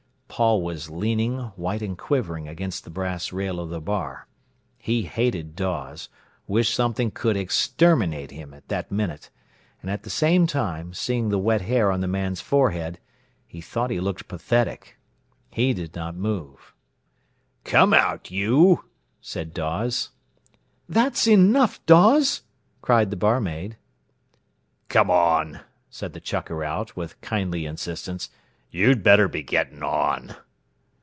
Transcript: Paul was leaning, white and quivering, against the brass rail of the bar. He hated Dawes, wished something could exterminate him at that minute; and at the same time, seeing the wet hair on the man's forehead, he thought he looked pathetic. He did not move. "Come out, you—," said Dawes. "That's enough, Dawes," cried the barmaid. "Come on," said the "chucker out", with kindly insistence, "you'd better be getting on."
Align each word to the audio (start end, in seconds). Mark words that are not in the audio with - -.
Paul 0.33 0.61
was 0.63 0.89
leaning, 0.89 1.39
white 1.55 1.81
and 1.83 1.95
quivering, 1.95 2.47
against 2.47 2.83
the 2.83 2.89
brass 2.89 3.31
rail 3.31 3.59
of 3.59 3.69
the 3.69 3.81
bar. 3.81 4.27
He 4.79 5.03
hated 5.03 5.55
Dawes, 5.55 6.09
wished 6.47 6.73
something 6.73 7.11
could 7.11 7.37
exterminate 7.37 8.31
him 8.31 8.51
at 8.53 8.67
that 8.69 8.91
minute; 8.91 9.29
and 9.81 9.91
at 9.91 10.01
the 10.01 10.09
same 10.09 10.47
time, 10.47 10.93
seeing 10.95 11.29
the 11.29 11.37
wet 11.37 11.61
hair 11.61 11.91
on 11.91 11.99
the 11.99 12.07
man's 12.07 12.41
forehead, 12.41 12.97
he 13.45 13.61
thought 13.61 13.91
he 13.91 13.99
looked 13.99 14.27
pathetic. 14.29 14.97
He 15.51 15.73
did 15.73 15.93
not 15.95 16.15
move. 16.15 16.73
"Come 17.63 17.93
out, 17.93 18.31
you—," 18.31 18.85
said 19.19 19.53
Dawes. 19.53 20.09
"That's 20.89 21.27
enough, 21.27 21.85
Dawes," 21.85 22.41
cried 22.81 23.11
the 23.11 23.17
barmaid. 23.17 23.77
"Come 24.87 25.11
on," 25.11 25.59
said 25.91 26.13
the 26.13 26.21
"chucker 26.21 26.63
out", 26.63 26.95
with 26.95 27.19
kindly 27.21 27.65
insistence, 27.67 28.29
"you'd 28.73 29.03
better 29.03 29.27
be 29.27 29.43
getting 29.43 29.83
on." 29.83 30.33